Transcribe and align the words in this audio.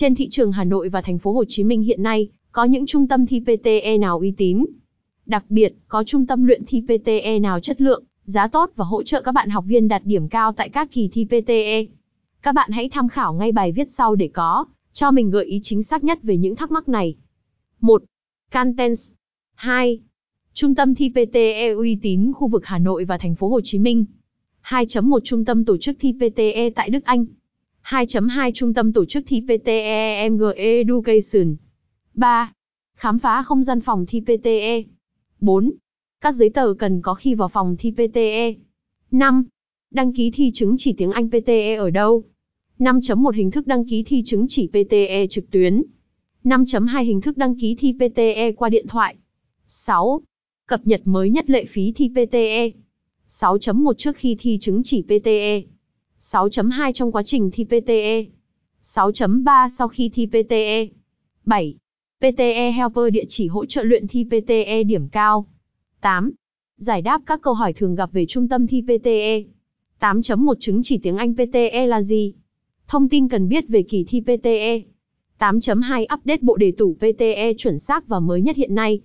Trên 0.00 0.14
thị 0.14 0.28
trường 0.28 0.52
Hà 0.52 0.64
Nội 0.64 0.88
và 0.88 1.02
thành 1.02 1.18
phố 1.18 1.32
Hồ 1.32 1.44
Chí 1.48 1.64
Minh 1.64 1.82
hiện 1.82 2.02
nay, 2.02 2.28
có 2.52 2.64
những 2.64 2.86
trung 2.86 3.08
tâm 3.08 3.26
thi 3.26 3.40
PTE 3.40 3.98
nào 3.98 4.18
uy 4.18 4.30
tín? 4.36 4.64
Đặc 5.26 5.44
biệt, 5.48 5.74
có 5.88 6.04
trung 6.04 6.26
tâm 6.26 6.44
luyện 6.44 6.62
thi 6.66 6.82
PTE 6.86 7.38
nào 7.38 7.60
chất 7.60 7.80
lượng, 7.80 8.04
giá 8.24 8.48
tốt 8.48 8.70
và 8.76 8.84
hỗ 8.84 9.02
trợ 9.02 9.22
các 9.22 9.32
bạn 9.32 9.50
học 9.50 9.64
viên 9.66 9.88
đạt 9.88 10.02
điểm 10.04 10.28
cao 10.28 10.52
tại 10.52 10.68
các 10.68 10.92
kỳ 10.92 11.08
thi 11.12 11.24
PTE? 11.24 11.84
Các 12.42 12.54
bạn 12.54 12.70
hãy 12.70 12.88
tham 12.88 13.08
khảo 13.08 13.34
ngay 13.34 13.52
bài 13.52 13.72
viết 13.72 13.90
sau 13.90 14.14
để 14.14 14.28
có 14.28 14.64
cho 14.92 15.10
mình 15.10 15.30
gợi 15.30 15.44
ý 15.44 15.60
chính 15.62 15.82
xác 15.82 16.04
nhất 16.04 16.18
về 16.22 16.36
những 16.36 16.56
thắc 16.56 16.70
mắc 16.70 16.88
này. 16.88 17.16
1. 17.80 18.02
Cantens 18.50 19.10
2. 19.54 20.00
Trung 20.52 20.74
tâm 20.74 20.94
thi 20.94 21.08
PTE 21.08 21.68
uy 21.70 21.98
tín 22.02 22.32
khu 22.32 22.48
vực 22.48 22.66
Hà 22.66 22.78
Nội 22.78 23.04
và 23.04 23.18
thành 23.18 23.34
phố 23.34 23.48
Hồ 23.48 23.60
Chí 23.64 23.78
Minh. 23.78 24.04
2.1 24.62 25.20
Trung 25.24 25.44
tâm 25.44 25.64
tổ 25.64 25.76
chức 25.76 25.96
thi 26.00 26.12
PTE 26.12 26.70
tại 26.70 26.90
Đức 26.90 27.04
Anh. 27.04 27.26
2.2 27.90 28.50
Trung 28.54 28.74
tâm 28.74 28.92
tổ 28.92 29.04
chức 29.04 29.24
thi 29.26 29.40
PTE 29.40 30.28
MG 30.28 30.42
Education. 30.56 31.56
3. 32.14 32.52
Khám 32.96 33.18
phá 33.18 33.42
không 33.42 33.62
gian 33.62 33.80
phòng 33.80 34.06
thi 34.08 34.20
PTE. 34.20 34.82
4. 35.40 35.72
Các 36.20 36.34
giấy 36.34 36.50
tờ 36.50 36.74
cần 36.78 37.02
có 37.02 37.14
khi 37.14 37.34
vào 37.34 37.48
phòng 37.48 37.76
thi 37.78 37.90
PTE. 37.90 38.54
5. 39.10 39.44
Đăng 39.90 40.12
ký 40.12 40.30
thi 40.30 40.50
chứng 40.54 40.74
chỉ 40.78 40.92
tiếng 40.92 41.10
Anh 41.10 41.28
PTE 41.28 41.74
ở 41.74 41.90
đâu? 41.90 42.24
5.1 42.78 43.30
Hình 43.30 43.50
thức 43.50 43.66
đăng 43.66 43.88
ký 43.88 44.02
thi 44.02 44.22
chứng 44.24 44.46
chỉ 44.48 44.66
PTE 44.68 45.26
trực 45.26 45.50
tuyến. 45.50 45.82
5.2 46.44 47.04
Hình 47.04 47.20
thức 47.20 47.36
đăng 47.36 47.58
ký 47.60 47.76
thi 47.78 47.92
PTE 47.92 48.52
qua 48.52 48.68
điện 48.68 48.86
thoại. 48.88 49.16
6. 49.68 50.20
Cập 50.66 50.86
nhật 50.86 51.00
mới 51.04 51.30
nhất 51.30 51.50
lệ 51.50 51.64
phí 51.64 51.92
thi 51.92 52.08
PTE. 52.08 52.70
6.1 53.28 53.92
Trước 53.92 54.16
khi 54.16 54.36
thi 54.38 54.58
chứng 54.60 54.82
chỉ 54.84 55.02
PTE. 55.02 55.62
6.2 56.20 56.92
Trong 56.92 57.12
quá 57.12 57.22
trình 57.22 57.50
thi 57.50 57.64
PTE. 57.64 58.24
6.3 58.82 59.68
Sau 59.68 59.88
khi 59.88 60.08
thi 60.08 60.26
PTE. 60.26 60.88
7. 61.44 61.74
PTE 62.18 62.70
Helper 62.70 63.12
địa 63.12 63.24
chỉ 63.28 63.46
hỗ 63.48 63.66
trợ 63.66 63.82
luyện 63.82 64.06
thi 64.08 64.24
PTE 64.24 64.82
điểm 64.82 65.08
cao. 65.08 65.46
8. 66.00 66.32
Giải 66.76 67.02
đáp 67.02 67.20
các 67.26 67.42
câu 67.42 67.54
hỏi 67.54 67.72
thường 67.72 67.94
gặp 67.94 68.12
về 68.12 68.26
trung 68.26 68.48
tâm 68.48 68.66
thi 68.66 68.82
PTE. 68.82 69.42
8.1 70.00 70.54
Chứng 70.60 70.80
chỉ 70.82 70.98
tiếng 70.98 71.16
Anh 71.16 71.34
PTE 71.34 71.86
là 71.86 72.02
gì? 72.02 72.34
Thông 72.88 73.08
tin 73.08 73.28
cần 73.28 73.48
biết 73.48 73.68
về 73.68 73.82
kỳ 73.82 74.04
thi 74.08 74.20
PTE. 74.20 74.82
8.2 75.38 76.02
Update 76.02 76.38
bộ 76.40 76.56
đề 76.56 76.72
tủ 76.78 76.94
PTE 76.94 77.52
chuẩn 77.58 77.78
xác 77.78 78.08
và 78.08 78.20
mới 78.20 78.40
nhất 78.40 78.56
hiện 78.56 78.74
nay. 78.74 79.00